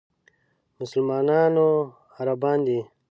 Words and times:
مسلمانانو 0.79 1.67
عربان 2.17 2.59
دي. 2.67 2.79